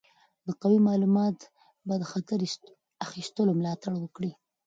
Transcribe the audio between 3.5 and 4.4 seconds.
ملاتړ وکړي.